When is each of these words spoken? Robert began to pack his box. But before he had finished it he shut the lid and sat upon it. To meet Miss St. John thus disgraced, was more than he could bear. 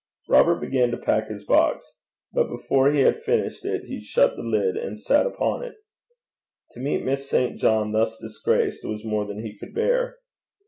Robert 0.27 0.59
began 0.59 0.89
to 0.89 0.97
pack 0.97 1.27
his 1.29 1.45
box. 1.45 1.85
But 2.33 2.47
before 2.49 2.91
he 2.91 3.01
had 3.01 3.21
finished 3.21 3.63
it 3.65 3.83
he 3.83 4.03
shut 4.03 4.35
the 4.35 4.41
lid 4.41 4.75
and 4.75 4.99
sat 4.99 5.27
upon 5.27 5.61
it. 5.63 5.75
To 6.71 6.79
meet 6.79 7.03
Miss 7.05 7.29
St. 7.29 7.59
John 7.61 7.91
thus 7.91 8.17
disgraced, 8.17 8.83
was 8.83 9.05
more 9.05 9.27
than 9.27 9.45
he 9.45 9.59
could 9.59 9.75
bear. 9.75 10.15